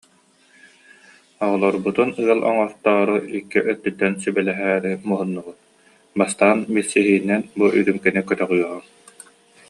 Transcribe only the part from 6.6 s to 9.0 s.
билсиһиинэн бу үрүүмкэни көтөҕүөҕүҥ